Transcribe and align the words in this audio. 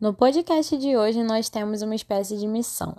No 0.00 0.12
podcast 0.12 0.76
de 0.76 0.96
hoje, 0.96 1.22
nós 1.22 1.48
temos 1.48 1.80
uma 1.80 1.94
espécie 1.94 2.36
de 2.36 2.48
missão: 2.48 2.96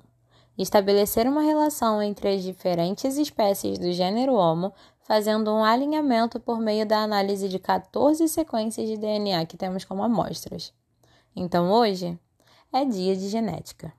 estabelecer 0.57 1.27
uma 1.27 1.41
relação 1.41 2.01
entre 2.01 2.29
as 2.29 2.41
diferentes 2.41 3.17
espécies 3.17 3.77
do 3.77 3.91
gênero 3.91 4.33
Homo, 4.33 4.73
fazendo 5.01 5.51
um 5.51 5.61
alinhamento 5.61 6.39
por 6.39 6.57
meio 6.57 6.85
da 6.85 6.99
análise 6.99 7.49
de 7.49 7.59
14 7.59 8.25
sequências 8.29 8.87
de 8.87 8.95
DNA 8.95 9.45
que 9.45 9.57
temos 9.57 9.83
como 9.83 10.03
amostras. 10.03 10.73
Então, 11.35 11.69
hoje 11.69 12.17
é 12.71 12.85
dia 12.85 13.13
de 13.13 13.27
genética. 13.27 13.91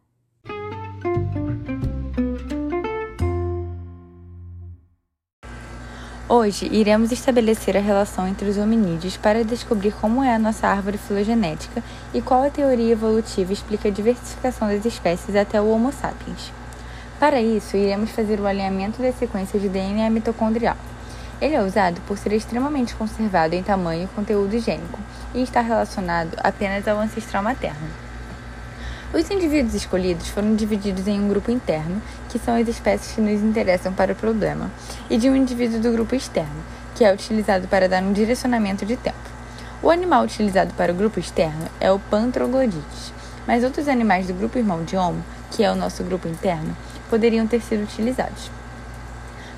Hoje 6.38 6.68
iremos 6.70 7.12
estabelecer 7.12 7.78
a 7.78 7.80
relação 7.80 8.28
entre 8.28 8.46
os 8.46 8.58
hominídeos 8.58 9.16
para 9.16 9.42
descobrir 9.42 9.94
como 9.94 10.22
é 10.22 10.34
a 10.34 10.38
nossa 10.38 10.68
árvore 10.68 10.98
filogenética 10.98 11.82
e 12.12 12.20
qual 12.20 12.42
a 12.42 12.50
teoria 12.50 12.92
evolutiva 12.92 13.54
explica 13.54 13.88
a 13.88 13.90
diversificação 13.90 14.68
das 14.68 14.84
espécies 14.84 15.34
até 15.34 15.58
o 15.58 15.70
Homo 15.70 15.90
sapiens. 15.90 16.52
Para 17.18 17.40
isso, 17.40 17.74
iremos 17.74 18.10
fazer 18.10 18.38
o 18.38 18.46
alinhamento 18.46 19.00
das 19.00 19.14
sequências 19.14 19.62
de 19.62 19.70
DNA 19.70 20.10
mitocondrial. 20.10 20.76
Ele 21.40 21.54
é 21.54 21.62
usado 21.62 22.02
por 22.02 22.18
ser 22.18 22.34
extremamente 22.34 22.94
conservado 22.94 23.54
em 23.54 23.62
tamanho 23.62 24.04
e 24.04 24.14
conteúdo 24.14 24.58
gênico 24.58 24.98
e 25.34 25.40
está 25.40 25.62
relacionado 25.62 26.36
apenas 26.44 26.86
ao 26.86 26.98
ancestral 26.98 27.42
materno. 27.42 28.05
Os 29.16 29.30
indivíduos 29.30 29.72
escolhidos 29.72 30.28
foram 30.28 30.54
divididos 30.54 31.08
em 31.08 31.18
um 31.18 31.26
grupo 31.26 31.50
interno, 31.50 32.02
que 32.28 32.38
são 32.38 32.54
as 32.54 32.68
espécies 32.68 33.14
que 33.14 33.20
nos 33.22 33.40
interessam 33.40 33.90
para 33.90 34.12
o 34.12 34.14
problema, 34.14 34.70
e 35.08 35.16
de 35.16 35.30
um 35.30 35.34
indivíduo 35.34 35.80
do 35.80 35.90
grupo 35.90 36.14
externo, 36.14 36.62
que 36.94 37.02
é 37.02 37.10
utilizado 37.10 37.66
para 37.66 37.88
dar 37.88 38.02
um 38.02 38.12
direcionamento 38.12 38.84
de 38.84 38.94
tempo. 38.94 39.16
O 39.82 39.88
animal 39.88 40.22
utilizado 40.22 40.74
para 40.74 40.92
o 40.92 40.94
grupo 40.94 41.18
externo 41.18 41.66
é 41.80 41.90
o 41.90 41.98
Pantroglodites, 41.98 43.10
mas 43.46 43.64
outros 43.64 43.88
animais 43.88 44.26
do 44.26 44.34
grupo 44.34 44.58
irmão 44.58 44.84
de 44.84 44.98
Homo, 44.98 45.24
que 45.50 45.64
é 45.64 45.72
o 45.72 45.76
nosso 45.76 46.04
grupo 46.04 46.28
interno, 46.28 46.76
poderiam 47.08 47.46
ter 47.46 47.62
sido 47.62 47.84
utilizados. 47.84 48.50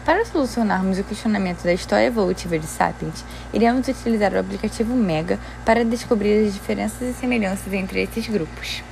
Para 0.05 0.25
solucionarmos 0.25 1.00
o 1.00 1.05
questionamento 1.05 1.65
da 1.65 1.72
história 1.72 2.06
evolutiva 2.06 2.56
de 2.61 2.67
Sapiens, 2.67 3.25
iremos 3.53 3.89
utilizar 3.89 4.33
o 4.34 4.39
aplicativo 4.39 4.95
Mega 4.95 5.37
para 5.65 5.84
descobrir 5.84 6.47
as 6.47 6.55
diferenças 6.55 7.03
e 7.03 7.12
semelhanças 7.12 7.72
entre 7.72 8.00
esses 8.05 8.28
grupos. 8.28 8.84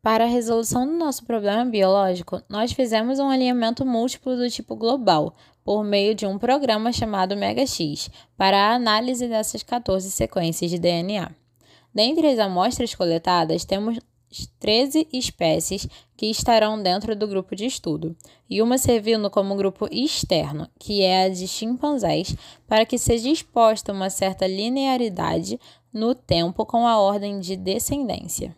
Para 0.00 0.24
a 0.24 0.28
resolução 0.28 0.86
do 0.86 0.92
nosso 0.92 1.24
problema 1.24 1.64
biológico, 1.64 2.40
nós 2.48 2.72
fizemos 2.72 3.18
um 3.18 3.28
alinhamento 3.28 3.84
múltiplo 3.84 4.36
do 4.36 4.48
tipo 4.48 4.76
global, 4.76 5.34
por 5.64 5.82
meio 5.82 6.14
de 6.14 6.24
um 6.24 6.38
programa 6.38 6.92
chamado 6.92 7.36
MegaX, 7.36 8.08
para 8.36 8.56
a 8.56 8.74
análise 8.74 9.26
dessas 9.26 9.62
14 9.62 10.10
sequências 10.10 10.70
de 10.70 10.78
DNA. 10.78 11.30
Dentre 11.92 12.28
as 12.28 12.38
amostras 12.38 12.94
coletadas, 12.94 13.64
temos 13.64 13.98
13 14.60 15.08
espécies 15.12 15.88
que 16.16 16.26
estarão 16.26 16.80
dentro 16.80 17.16
do 17.16 17.26
grupo 17.26 17.56
de 17.56 17.66
estudo, 17.66 18.16
e 18.48 18.62
uma 18.62 18.78
servindo 18.78 19.28
como 19.28 19.56
grupo 19.56 19.88
externo, 19.90 20.68
que 20.78 21.02
é 21.02 21.24
a 21.24 21.28
de 21.28 21.48
chimpanzés, 21.48 22.36
para 22.68 22.86
que 22.86 22.98
seja 22.98 23.28
exposta 23.28 23.92
uma 23.92 24.10
certa 24.10 24.46
linearidade 24.46 25.58
no 25.92 26.14
tempo 26.14 26.64
com 26.64 26.86
a 26.86 27.00
ordem 27.00 27.40
de 27.40 27.56
descendência. 27.56 28.54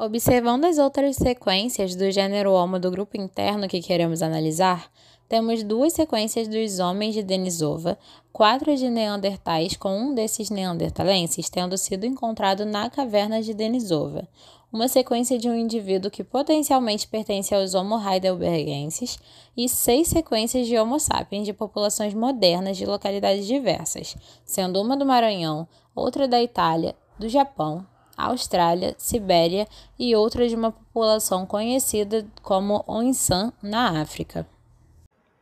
Observando 0.00 0.64
as 0.64 0.78
outras 0.78 1.16
sequências 1.16 1.96
do 1.96 2.08
gênero 2.12 2.52
Homo 2.52 2.78
do 2.78 2.88
grupo 2.88 3.20
interno 3.20 3.66
que 3.66 3.82
queremos 3.82 4.22
analisar, 4.22 4.88
temos 5.28 5.64
duas 5.64 5.92
sequências 5.92 6.46
dos 6.46 6.78
homens 6.78 7.14
de 7.14 7.22
Denisova, 7.24 7.98
quatro 8.32 8.76
de 8.76 8.88
neandertais, 8.88 9.76
com 9.76 9.98
um 9.98 10.14
desses 10.14 10.50
neandertalenses 10.50 11.50
tendo 11.50 11.76
sido 11.76 12.06
encontrado 12.06 12.64
na 12.64 12.88
caverna 12.88 13.42
de 13.42 13.52
Denisova, 13.52 14.28
uma 14.72 14.86
sequência 14.86 15.36
de 15.36 15.48
um 15.48 15.54
indivíduo 15.56 16.12
que 16.12 16.22
potencialmente 16.22 17.08
pertence 17.08 17.52
aos 17.52 17.74
Homo 17.74 17.98
heidelbergenses 17.98 19.18
e 19.56 19.68
seis 19.68 20.06
sequências 20.06 20.68
de 20.68 20.78
Homo 20.78 21.00
sapiens 21.00 21.44
de 21.44 21.52
populações 21.52 22.14
modernas 22.14 22.76
de 22.76 22.86
localidades 22.86 23.48
diversas, 23.48 24.16
sendo 24.44 24.80
uma 24.80 24.96
do 24.96 25.04
Maranhão, 25.04 25.66
outra 25.92 26.28
da 26.28 26.40
Itália, 26.40 26.94
do 27.18 27.28
Japão, 27.28 27.84
Austrália, 28.18 28.94
Sibéria 28.98 29.68
e 29.96 30.14
outra 30.16 30.48
de 30.48 30.56
uma 30.56 30.72
população 30.72 31.46
conhecida 31.46 32.26
como 32.42 32.84
Onsan 32.88 33.52
na 33.62 34.02
África. 34.02 34.46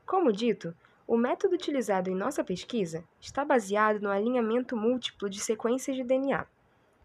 Como 0.07 0.31
dito, 0.31 0.75
o 1.09 1.17
método 1.17 1.55
utilizado 1.55 2.11
em 2.11 2.15
nossa 2.15 2.45
pesquisa 2.45 3.03
está 3.21 3.45
baseado 3.45 4.01
no 4.01 4.11
alinhamento 4.11 4.77
múltiplo 4.77 5.31
de 5.31 5.41
sequências 5.41 5.97
de 5.97 6.05
DNA. 6.05 6.47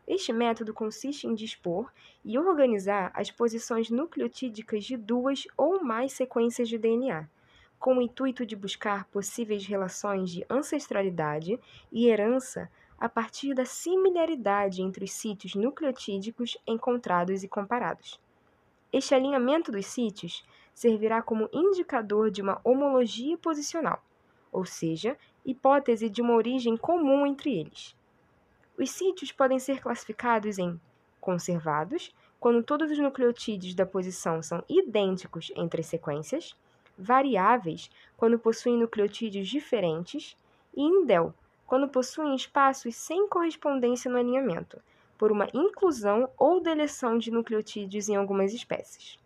Este 0.07 0.33
método 0.33 0.73
consiste 0.73 1.25
em 1.25 1.33
dispor 1.33 1.91
e 2.25 2.37
organizar 2.37 3.11
as 3.13 3.31
posições 3.31 3.89
nucleotídicas 3.89 4.83
de 4.83 4.97
duas 4.97 5.47
ou 5.55 5.83
mais 5.83 6.13
sequências 6.13 6.67
de 6.67 6.77
DNA, 6.77 7.29
com 7.79 7.97
o 7.97 8.01
intuito 8.01 8.45
de 8.45 8.55
buscar 8.55 9.05
possíveis 9.05 9.65
relações 9.65 10.29
de 10.29 10.45
ancestralidade 10.49 11.59
e 11.91 12.07
herança 12.07 12.69
a 13.01 13.09
partir 13.09 13.55
da 13.55 13.65
similaridade 13.65 14.79
entre 14.83 15.05
os 15.05 15.11
sítios 15.11 15.55
nucleotídicos 15.55 16.55
encontrados 16.67 17.41
e 17.41 17.47
comparados. 17.47 18.21
Este 18.93 19.15
alinhamento 19.15 19.71
dos 19.71 19.87
sítios 19.87 20.45
servirá 20.71 21.19
como 21.19 21.49
indicador 21.51 22.29
de 22.29 22.43
uma 22.43 22.61
homologia 22.63 23.35
posicional, 23.39 24.05
ou 24.51 24.65
seja, 24.65 25.17
hipótese 25.43 26.11
de 26.11 26.21
uma 26.21 26.35
origem 26.35 26.77
comum 26.77 27.25
entre 27.25 27.59
eles. 27.59 27.95
Os 28.77 28.91
sítios 28.91 29.31
podem 29.31 29.57
ser 29.57 29.81
classificados 29.81 30.59
em 30.59 30.79
conservados, 31.19 32.13
quando 32.39 32.61
todos 32.61 32.91
os 32.91 32.99
nucleotídeos 32.99 33.73
da 33.73 33.85
posição 33.85 34.43
são 34.43 34.63
idênticos 34.69 35.51
entre 35.55 35.81
as 35.81 35.87
sequências, 35.87 36.55
variáveis, 36.95 37.89
quando 38.15 38.37
possuem 38.37 38.77
nucleotídeos 38.77 39.47
diferentes, 39.47 40.37
e 40.75 40.83
indel, 40.83 41.33
quando 41.71 41.87
possuem 41.87 42.35
espaços 42.35 42.97
sem 42.97 43.29
correspondência 43.29 44.11
no 44.11 44.17
alinhamento, 44.17 44.81
por 45.17 45.31
uma 45.31 45.47
inclusão 45.53 46.29
ou 46.37 46.59
deleção 46.59 47.17
de 47.17 47.31
nucleotídeos 47.31 48.09
em 48.09 48.17
algumas 48.17 48.53
espécies. 48.53 49.17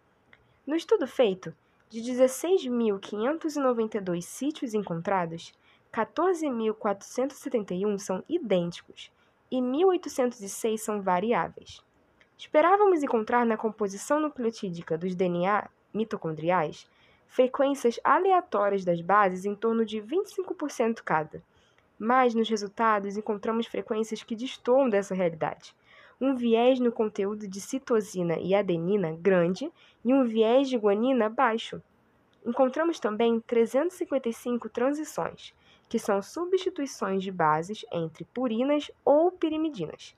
No 0.63 0.75
estudo 0.75 1.07
feito, 1.07 1.51
de 1.89 2.01
16.592 2.01 4.21
sítios 4.21 4.75
encontrados, 4.75 5.55
14.471 5.91 7.97
são 7.97 8.23
idênticos 8.29 9.11
e 9.49 9.57
1.806 9.57 10.77
são 10.77 11.01
variáveis. 11.01 11.81
Esperávamos 12.37 13.01
encontrar 13.01 13.43
na 13.43 13.57
composição 13.57 14.19
nucleotídica 14.19 14.95
dos 14.95 15.15
DNA 15.15 15.67
mitocondriais 15.91 16.87
frequências 17.27 17.99
aleatórias 18.03 18.85
das 18.85 19.01
bases 19.01 19.45
em 19.45 19.55
torno 19.55 19.83
de 19.83 19.99
25% 19.99 21.01
cada 21.03 21.41
mas 21.97 22.33
nos 22.33 22.49
resultados 22.49 23.17
encontramos 23.17 23.67
frequências 23.67 24.23
que 24.23 24.35
destoam 24.35 24.89
dessa 24.89 25.15
realidade. 25.15 25.75
Um 26.19 26.35
viés 26.35 26.79
no 26.79 26.91
conteúdo 26.91 27.47
de 27.47 27.59
citosina 27.59 28.37
e 28.39 28.55
adenina 28.55 29.17
grande 29.19 29.71
e 30.03 30.13
um 30.13 30.23
viés 30.23 30.69
de 30.69 30.77
guanina 30.77 31.29
baixo. 31.29 31.81
Encontramos 32.45 32.99
também 32.99 33.39
355 33.41 34.69
transições, 34.69 35.53
que 35.89 35.99
são 35.99 36.21
substituições 36.21 37.23
de 37.23 37.31
bases 37.31 37.85
entre 37.91 38.25
purinas 38.25 38.89
ou 39.03 39.31
pirimidinas, 39.31 40.15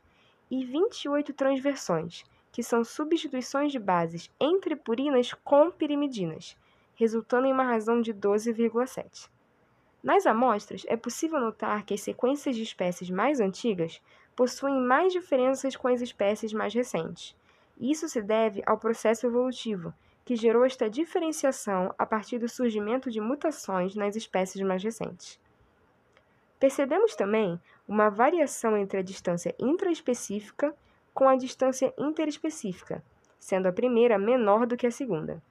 e 0.50 0.64
28 0.66 1.34
transversões, 1.34 2.24
que 2.52 2.64
são 2.64 2.84
substituições 2.84 3.72
de 3.72 3.80
bases 3.80 4.30
entre 4.40 4.76
purinas 4.76 5.34
com 5.44 5.70
pirimidinas, 5.72 6.58
resultando 6.96 7.48
em 7.48 7.54
uma 7.54 7.64
razão 7.64 8.02
de 8.02 8.14
12,7. 8.14 9.30
Nas 10.08 10.26
amostras, 10.26 10.86
é 10.88 10.96
possível 10.96 11.38
notar 11.38 11.84
que 11.84 11.94
as 11.94 12.00
sequências 12.00 12.56
de 12.56 12.64
espécies 12.64 13.10
mais 13.10 13.42
antigas 13.42 14.02
possuem 14.38 14.80
mais 14.80 15.12
diferenças 15.12 15.76
com 15.76 15.90
as 15.90 16.00
espécies 16.00 16.54
mais 16.54 16.74
recentes. 16.74 17.36
Isso 17.78 18.08
se 18.08 18.22
deve 18.22 18.64
ao 18.66 18.78
processo 18.78 19.28
evolutivo, 19.28 19.94
que 20.24 20.34
gerou 20.34 20.64
esta 20.64 20.90
diferenciação 20.90 21.94
a 21.98 22.06
partir 22.06 22.40
do 22.40 22.48
surgimento 22.48 23.12
de 23.12 23.20
mutações 23.20 23.96
nas 23.96 24.16
espécies 24.16 24.62
mais 24.62 24.82
recentes. 24.82 25.38
Percebemos 26.58 27.14
também 27.14 27.60
uma 27.86 28.08
variação 28.08 28.78
entre 28.78 29.00
a 29.00 29.04
distância 29.04 29.54
intraespecífica 29.60 30.74
com 31.14 31.28
a 31.28 31.36
distância 31.36 31.94
interespecífica, 31.98 33.04
sendo 33.38 33.68
a 33.68 33.74
primeira 33.74 34.18
menor 34.18 34.66
do 34.66 34.78
que 34.78 34.88
a 34.88 34.92
segunda 34.92 35.44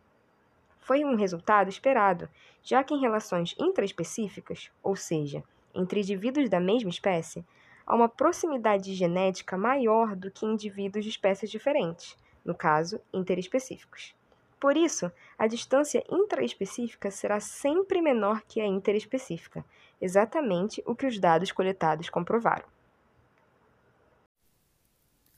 foi 0.87 1.05
um 1.05 1.17
resultado 1.17 1.69
esperado, 1.69 2.29
já 2.63 2.85
que 2.85 2.95
em 2.95 3.01
relações 3.01 3.57
intraespecíficas, 3.59 4.71
ou 4.81 4.95
seja, 4.95 5.43
entre 5.75 5.99
indivíduos 5.99 6.49
da 6.49 6.61
mesma 6.61 6.91
espécie, 6.91 7.45
há 7.85 7.93
uma 7.93 8.09
proximidade 8.09 8.95
genética 8.95 9.59
maior 9.59 10.15
do 10.15 10.31
que 10.31 10.47
indivíduos 10.47 11.05
de 11.05 11.11
espécies 11.11 11.51
diferentes, 11.51 12.17
no 12.45 12.55
caso, 12.55 13.01
interespecíficos. 13.13 14.15
Por 14.61 14.77
isso, 14.77 15.11
a 15.37 15.49
distância 15.49 16.05
intraespecífica 16.09 17.11
será 17.11 17.41
sempre 17.41 18.01
menor 18.01 18.43
que 18.43 18.61
a 18.61 18.67
interespecífica, 18.67 19.65
exatamente 20.01 20.81
o 20.87 20.95
que 20.95 21.07
os 21.07 21.19
dados 21.19 21.51
coletados 21.51 22.09
comprovaram. 22.09 22.76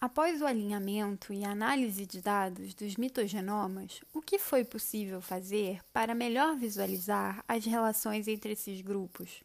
Após 0.01 0.41
o 0.41 0.47
alinhamento 0.47 1.33
e 1.33 1.45
análise 1.45 2.07
de 2.07 2.23
dados 2.23 2.73
dos 2.73 2.95
mitogenomas, 2.95 4.01
o 4.15 4.23
que 4.23 4.39
foi 4.39 4.65
possível 4.65 5.21
fazer 5.21 5.81
para 5.93 6.15
melhor 6.15 6.57
visualizar 6.57 7.45
as 7.49 7.65
relações 7.65 8.29
entre 8.29 8.53
esses 8.53 8.81
grupos? 8.81 9.43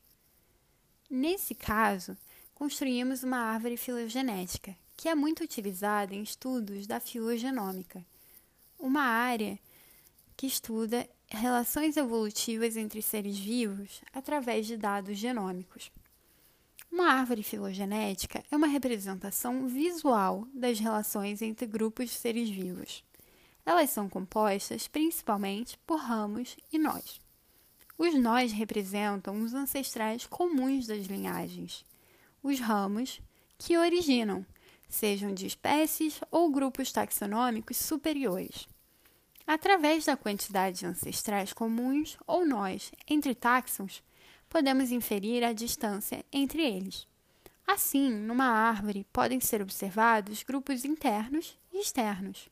Nesse 1.10 1.56
caso, 1.56 2.16
construímos 2.54 3.24
uma 3.24 3.38
árvore 3.38 3.78
filogenética, 3.78 4.78
que 4.96 5.10
é 5.10 5.16
muito 5.16 5.44
utilizada 5.44 6.14
em 6.14 6.22
estudos 6.22 6.86
da 6.86 7.00
filogenômica, 7.00 8.06
uma 8.78 9.02
área 9.02 9.58
que 10.38 10.46
estuda 10.46 11.10
relações 11.30 11.98
evolutivas 11.98 12.78
entre 12.78 13.02
seres 13.02 13.40
vivos 13.40 14.04
através 14.14 14.68
de 14.68 14.78
dados 14.78 15.18
genômicos. 15.18 15.92
Uma 16.94 17.12
árvore 17.12 17.42
filogenética 17.42 18.44
é 18.52 18.56
uma 18.56 18.68
representação 18.68 19.68
visual 19.68 20.48
das 20.54 20.80
relações 20.80 21.42
entre 21.42 21.66
grupos 21.66 22.12
de 22.12 22.16
seres 22.16 22.48
vivos. 22.48 23.04
Elas 23.66 23.90
são 23.90 24.08
compostas 24.08 24.88
principalmente 24.88 25.76
por 25.88 25.98
ramos 25.98 26.56
e 26.72 26.78
nós. 26.78 27.20
Os 27.98 28.14
nós 28.14 28.52
representam 28.52 29.42
os 29.42 29.56
ancestrais 29.56 30.28
comuns 30.28 30.86
das 30.86 31.08
linhagens. 31.08 31.84
Os 32.44 32.60
ramos, 32.60 33.20
que 33.58 33.76
originam, 33.76 34.46
sejam 34.88 35.34
de 35.34 35.48
espécies 35.48 36.22
ou 36.30 36.52
grupos 36.52 36.92
taxonômicos 36.92 37.78
superiores. 37.78 38.68
Através 39.48 40.06
da 40.06 40.16
quantidade 40.16 40.82
de 40.82 40.86
ancestrais 40.86 41.54
comuns 41.54 42.20
ou 42.28 42.46
nós 42.46 42.92
entre 43.10 43.34
táxons, 43.34 44.04
podemos 44.54 44.92
inferir 44.92 45.44
a 45.44 45.52
distância 45.52 46.24
entre 46.32 46.62
eles. 46.62 47.08
Assim, 47.66 48.14
numa 48.14 48.46
árvore 48.46 49.04
podem 49.12 49.40
ser 49.40 49.64
observados 49.64 50.44
grupos 50.44 50.86
internos 50.86 51.58
e 51.74 51.82
externos. 51.82 52.50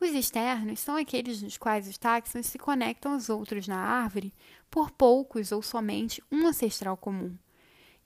Os 0.00 0.10
externos 0.10 0.80
são 0.80 0.96
aqueles 0.96 1.40
nos 1.40 1.56
quais 1.56 1.86
os 1.86 1.96
táxons 1.96 2.46
se 2.46 2.58
conectam 2.58 3.12
aos 3.12 3.28
outros 3.30 3.68
na 3.68 3.78
árvore 3.78 4.34
por 4.68 4.90
poucos 4.90 5.52
ou 5.52 5.62
somente 5.62 6.20
um 6.32 6.48
ancestral 6.48 6.96
comum, 6.96 7.38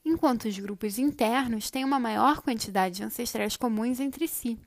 enquanto 0.05 0.45
os 0.47 0.59
grupos 0.59 0.99
internos 0.99 1.71
têm 1.71 1.83
uma 1.83 1.99
maior 1.99 2.43
quantidade 2.43 2.97
de 2.97 3.05
ancestrais 3.05 3.57
comuns 3.57 4.01
entre 4.01 4.29
si. 4.29 4.59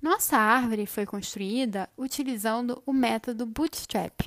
Nossa 0.00 0.38
árvore 0.38 0.86
foi 0.86 1.04
construída 1.04 1.90
utilizando 1.98 2.82
o 2.86 2.94
método 2.94 3.44
Bootstrap. 3.44 4.22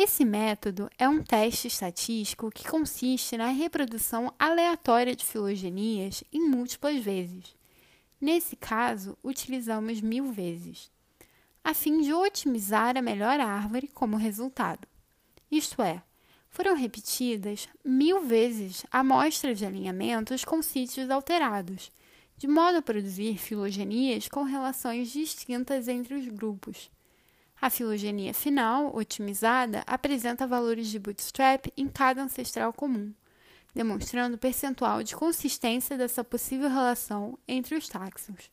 Esse 0.00 0.24
método 0.24 0.88
é 0.96 1.08
um 1.08 1.24
teste 1.24 1.66
estatístico 1.66 2.52
que 2.52 2.68
consiste 2.68 3.36
na 3.36 3.48
reprodução 3.48 4.32
aleatória 4.38 5.12
de 5.12 5.24
filogenias 5.24 6.22
em 6.32 6.48
múltiplas 6.48 7.02
vezes. 7.02 7.56
Nesse 8.20 8.54
caso, 8.54 9.18
utilizamos 9.24 10.00
mil 10.00 10.30
vezes, 10.30 10.88
a 11.64 11.74
fim 11.74 12.00
de 12.00 12.14
otimizar 12.14 12.96
a 12.96 13.02
melhor 13.02 13.40
árvore 13.40 13.88
como 13.88 14.16
resultado. 14.16 14.86
Isto 15.50 15.82
é, 15.82 16.00
foram 16.48 16.76
repetidas 16.76 17.68
mil 17.84 18.20
vezes 18.20 18.86
amostras 18.92 19.58
de 19.58 19.66
alinhamentos 19.66 20.44
com 20.44 20.62
sítios 20.62 21.10
alterados, 21.10 21.90
de 22.36 22.46
modo 22.46 22.78
a 22.78 22.82
produzir 22.82 23.36
filogenias 23.36 24.28
com 24.28 24.44
relações 24.44 25.10
distintas 25.10 25.88
entre 25.88 26.14
os 26.14 26.28
grupos. 26.28 26.88
A 27.60 27.68
filogenia 27.68 28.32
final, 28.32 28.94
otimizada, 28.94 29.82
apresenta 29.84 30.46
valores 30.46 30.86
de 30.86 30.98
bootstrap 30.98 31.66
em 31.76 31.88
cada 31.88 32.22
ancestral 32.22 32.72
comum, 32.72 33.12
demonstrando 33.74 34.36
o 34.36 34.38
percentual 34.38 35.02
de 35.02 35.16
consistência 35.16 35.98
dessa 35.98 36.22
possível 36.22 36.68
relação 36.68 37.36
entre 37.48 37.74
os 37.74 37.88
táxons. 37.88 38.48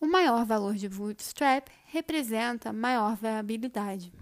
O 0.00 0.06
maior 0.06 0.44
valor 0.44 0.74
de 0.74 0.88
bootstrap 0.88 1.68
representa 1.86 2.72
maior 2.72 3.16
viabilidade. 3.16 4.12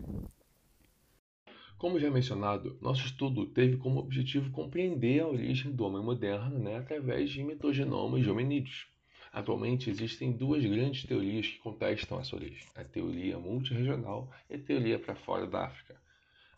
Como 1.78 1.98
já 1.98 2.10
mencionado, 2.10 2.76
nosso 2.82 3.06
estudo 3.06 3.46
teve 3.46 3.78
como 3.78 4.00
objetivo 4.00 4.50
compreender 4.50 5.20
a 5.20 5.26
origem 5.26 5.72
do 5.72 5.82
homem 5.84 6.04
moderno 6.04 6.58
né, 6.58 6.76
através 6.76 7.30
de 7.30 7.42
mitogenomas 7.42 8.22
de 8.22 8.30
hominídeos. 8.30 8.86
Atualmente 9.32 9.88
existem 9.88 10.32
duas 10.32 10.64
grandes 10.64 11.04
teorias 11.04 11.46
que 11.46 11.58
contestam 11.58 12.20
essa 12.20 12.34
origem: 12.34 12.66
a 12.74 12.82
teoria 12.82 13.38
multirregional 13.38 14.30
e 14.48 14.56
a 14.56 14.58
teoria 14.58 14.98
para 14.98 15.14
fora 15.14 15.46
da 15.46 15.66
África. 15.66 15.96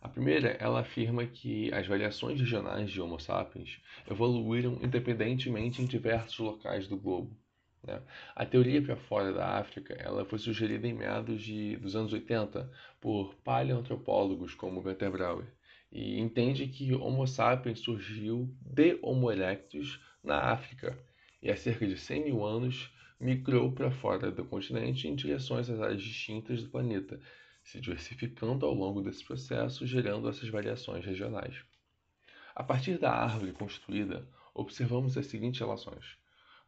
A 0.01 0.09
primeira, 0.09 0.49
ela 0.59 0.81
afirma 0.81 1.25
que 1.25 1.73
as 1.73 1.87
variações 1.87 2.39
regionais 2.39 2.91
de 2.91 2.99
Homo 2.99 3.19
sapiens 3.19 3.79
evoluíram 4.09 4.77
independentemente 4.81 5.81
em 5.81 5.85
diversos 5.85 6.39
locais 6.39 6.87
do 6.87 6.97
globo. 6.97 7.37
Né? 7.81 8.01
A 8.35 8.45
teoria 8.45 8.81
para 8.81 8.97
fora 8.97 9.31
da 9.31 9.59
África 9.59 9.93
ela 9.93 10.25
foi 10.25 10.39
sugerida 10.39 10.87
em 10.87 10.93
meados 10.93 11.41
de, 11.41 11.77
dos 11.77 11.95
anos 11.95 12.11
80 12.11 12.69
por 12.99 13.35
paleoantropólogos 13.35 14.55
como 14.55 14.81
Gunter 14.81 15.11
Brauer 15.11 15.47
e 15.91 16.19
entende 16.19 16.67
que 16.67 16.93
Homo 16.95 17.27
sapiens 17.27 17.79
surgiu 17.79 18.53
de 18.61 18.97
Homo 19.01 19.31
erectus 19.31 20.01
na 20.23 20.51
África 20.51 20.97
e 21.43 21.51
há 21.51 21.57
cerca 21.57 21.85
de 21.85 21.97
100 21.97 22.23
mil 22.23 22.43
anos 22.43 22.89
migrou 23.19 23.69
para 23.71 23.91
fora 23.91 24.31
do 24.31 24.45
continente 24.45 25.09
em 25.09 25.13
direções 25.13 25.69
às 25.69 25.81
áreas 25.81 26.01
distintas 26.01 26.63
do 26.63 26.69
planeta, 26.69 27.19
se 27.61 27.81
diversificando 27.81 28.65
ao 28.65 28.73
longo 28.73 29.01
desse 29.01 29.23
processo, 29.25 29.85
gerando 29.85 30.29
essas 30.29 30.47
variações 30.47 31.05
regionais. 31.05 31.61
A 32.55 32.63
partir 32.63 32.97
da 32.97 33.11
árvore 33.11 33.51
construída, 33.51 34.25
observamos 34.53 35.17
as 35.17 35.25
seguintes 35.25 35.59
relações. 35.59 36.17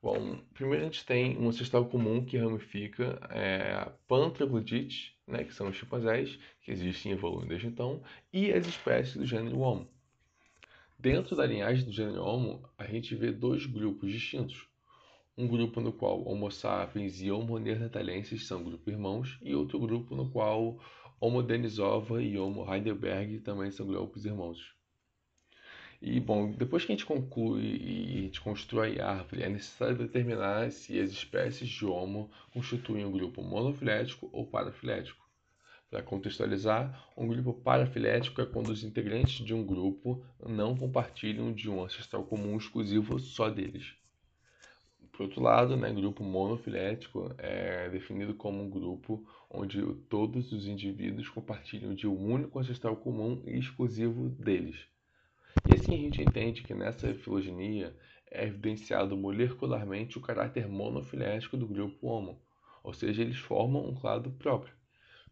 Bom, 0.01 0.39
primeiro 0.53 0.83
a 0.83 0.87
gente 0.87 1.05
tem 1.05 1.37
um 1.37 1.47
ancestral 1.47 1.85
comum 1.85 2.23
que 2.23 2.37
ramifica 2.37 3.19
é, 3.29 3.73
a 3.73 3.91
Pantraglodite, 4.07 5.17
né, 5.25 5.43
que 5.43 5.53
são 5.53 5.69
os 5.69 5.77
chimpanzés, 5.77 6.37
que 6.61 6.71
existem 6.71 7.11
e 7.11 7.15
evoluem 7.15 7.47
desde 7.47 7.67
então, 7.67 8.03
e 8.31 8.51
as 8.51 8.67
espécies 8.67 9.15
do 9.15 9.25
gênero 9.25 9.59
Homo. 9.59 9.94
Dentro 11.05 11.35
da 11.35 11.45
linhagem 11.45 11.85
do 11.85 11.91
gênero 11.91 12.23
Homo, 12.23 12.67
a 12.75 12.83
gente 12.83 13.13
vê 13.13 13.31
dois 13.31 13.67
grupos 13.67 14.11
distintos. 14.11 14.67
Um 15.37 15.47
grupo 15.47 15.79
no 15.79 15.93
qual 15.93 16.27
Homo 16.27 16.49
sapiens 16.49 17.21
e 17.21 17.29
Homo 17.29 17.59
neanderthalensis 17.59 18.47
são 18.47 18.63
grupos 18.63 18.91
irmãos, 18.91 19.37
e 19.43 19.53
outro 19.53 19.77
grupo 19.77 20.15
no 20.15 20.31
qual 20.31 20.79
Homo 21.21 21.43
denisova 21.43 22.23
e 22.23 22.39
Homo 22.39 22.65
heidelberg 22.73 23.37
também 23.41 23.69
são 23.69 23.85
grupos 23.85 24.25
irmãos. 24.25 24.73
E, 26.01 26.19
bom, 26.19 26.51
depois 26.51 26.83
que 26.83 26.91
a 26.91 26.95
gente 26.95 27.05
conclui 27.05 27.61
e 27.63 28.17
a 28.17 28.21
gente 28.21 28.41
constrói 28.41 28.99
a 28.99 29.11
árvore, 29.11 29.43
é 29.43 29.49
necessário 29.49 29.95
determinar 29.95 30.71
se 30.71 30.99
as 30.99 31.11
espécies 31.11 31.69
de 31.69 31.85
Homo 31.85 32.31
constituem 32.51 33.05
um 33.05 33.11
grupo 33.11 33.43
monofilético 33.43 34.27
ou 34.33 34.47
parafilético. 34.47 35.23
Para 35.95 36.03
contextualizar, 36.03 37.09
um 37.15 37.25
grupo 37.25 37.53
parafilético 37.53 38.41
é 38.41 38.45
quando 38.45 38.67
os 38.67 38.83
integrantes 38.83 39.45
de 39.45 39.53
um 39.53 39.65
grupo 39.65 40.21
não 40.45 40.75
compartilham 40.75 41.53
de 41.53 41.69
um 41.69 41.81
ancestral 41.81 42.25
comum 42.25 42.57
exclusivo 42.57 43.17
só 43.17 43.49
deles. 43.49 43.93
Por 45.13 45.21
outro 45.21 45.41
lado, 45.41 45.77
né, 45.77 45.93
grupo 45.93 46.21
monofilético 46.21 47.33
é 47.37 47.87
definido 47.87 48.33
como 48.33 48.61
um 48.61 48.69
grupo 48.69 49.25
onde 49.49 49.81
todos 50.09 50.51
os 50.51 50.67
indivíduos 50.67 51.29
compartilham 51.29 51.95
de 51.95 52.05
um 52.09 52.29
único 52.29 52.59
ancestral 52.59 52.97
comum 52.97 53.41
e 53.45 53.57
exclusivo 53.57 54.27
deles. 54.31 54.75
E 55.65 55.75
assim 55.75 55.93
a 55.93 55.97
gente 55.97 56.21
entende 56.21 56.61
que 56.61 56.73
nessa 56.73 57.13
filogenia 57.13 57.95
é 58.29 58.45
evidenciado 58.45 59.15
molecularmente 59.15 60.17
o 60.17 60.21
caráter 60.21 60.67
monofilético 60.67 61.55
do 61.55 61.65
grupo 61.65 62.05
Homo, 62.05 62.41
ou 62.83 62.93
seja, 62.93 63.21
eles 63.21 63.37
formam 63.37 63.87
um 63.87 63.95
clado 63.95 64.29
próprio. 64.31 64.75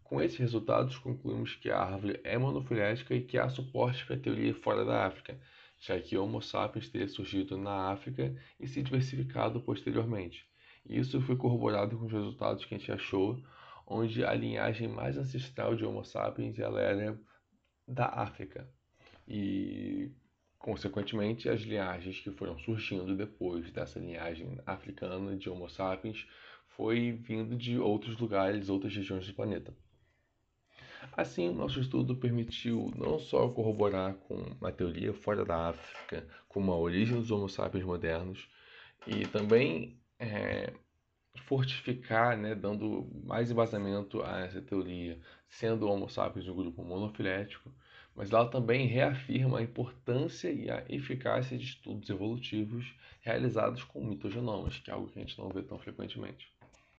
Com 0.04 0.20
esses 0.20 0.36
resultados, 0.36 0.98
concluímos 0.98 1.56
que 1.56 1.70
a 1.70 1.80
árvore 1.80 2.20
é 2.22 2.36
monofilética 2.36 3.14
e 3.14 3.22
que 3.22 3.38
há 3.38 3.48
suporte 3.48 4.04
para 4.04 4.16
a 4.16 4.18
teoria 4.18 4.54
fora 4.54 4.84
da 4.84 5.06
África, 5.06 5.40
já 5.80 5.98
que 5.98 6.16
Homo 6.16 6.42
sapiens 6.42 6.90
teria 6.90 7.08
surgido 7.08 7.56
na 7.56 7.90
África 7.90 8.36
e 8.60 8.66
se 8.68 8.82
diversificado 8.82 9.62
posteriormente. 9.62 10.46
Isso 10.84 11.22
foi 11.22 11.36
corroborado 11.36 11.96
com 11.96 12.04
os 12.04 12.12
resultados 12.12 12.66
que 12.66 12.74
a 12.74 12.78
gente 12.78 12.92
achou, 12.92 13.42
onde 13.86 14.22
a 14.22 14.34
linhagem 14.34 14.88
mais 14.88 15.16
ancestral 15.16 15.74
de 15.74 15.86
Homo 15.86 16.04
sapiens 16.04 16.58
ela 16.58 16.80
era 16.82 17.18
da 17.88 18.06
África. 18.06 18.68
E, 19.26 20.12
consequentemente, 20.58 21.48
as 21.48 21.62
linhagens 21.62 22.20
que 22.20 22.30
foram 22.30 22.58
surgindo 22.58 23.16
depois 23.16 23.70
dessa 23.72 23.98
linhagem 23.98 24.58
africana 24.66 25.34
de 25.34 25.48
Homo 25.48 25.68
sapiens 25.70 26.26
foi 26.68 27.12
vindo 27.12 27.56
de 27.56 27.78
outros 27.78 28.18
lugares, 28.18 28.68
outras 28.68 28.94
regiões 28.94 29.26
do 29.26 29.32
planeta. 29.32 29.74
Assim, 31.16 31.48
nosso 31.54 31.80
estudo 31.80 32.16
permitiu 32.16 32.90
não 32.96 33.20
só 33.20 33.48
corroborar 33.48 34.14
com 34.14 34.56
a 34.60 34.72
teoria 34.72 35.14
fora 35.14 35.44
da 35.44 35.68
África, 35.68 36.26
como 36.48 36.72
a 36.72 36.76
origem 36.76 37.16
dos 37.16 37.30
Homo 37.30 37.48
sapiens 37.48 37.84
modernos, 37.84 38.48
e 39.06 39.24
também 39.28 39.96
é, 40.18 40.72
fortificar, 41.46 42.36
né, 42.36 42.54
dando 42.56 43.08
mais 43.24 43.48
embasamento 43.48 44.22
a 44.22 44.40
essa 44.40 44.60
teoria, 44.60 45.20
sendo 45.48 45.86
o 45.86 45.90
Homo 45.90 46.08
sapiens 46.08 46.48
um 46.48 46.54
grupo 46.54 46.82
monofilético, 46.82 47.72
mas 48.16 48.32
ela 48.32 48.48
também 48.48 48.88
reafirma 48.88 49.58
a 49.58 49.62
importância 49.62 50.50
e 50.50 50.68
a 50.68 50.84
eficácia 50.88 51.56
de 51.56 51.64
estudos 51.64 52.10
evolutivos 52.10 52.92
realizados 53.20 53.84
com 53.84 54.04
mitogenomas, 54.04 54.78
que 54.78 54.90
é 54.90 54.94
algo 54.94 55.08
que 55.08 55.18
a 55.18 55.22
gente 55.22 55.38
não 55.38 55.48
vê 55.48 55.62
tão 55.62 55.78
frequentemente. 55.78 56.52